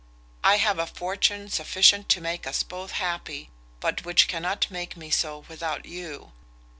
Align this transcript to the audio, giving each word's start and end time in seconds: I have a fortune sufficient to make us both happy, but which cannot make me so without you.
I 0.43 0.55
have 0.55 0.79
a 0.79 0.87
fortune 0.87 1.51
sufficient 1.51 2.09
to 2.09 2.21
make 2.21 2.47
us 2.47 2.63
both 2.63 2.93
happy, 2.93 3.51
but 3.79 4.03
which 4.03 4.27
cannot 4.27 4.65
make 4.71 4.97
me 4.97 5.11
so 5.11 5.45
without 5.47 5.85
you. 5.85 6.31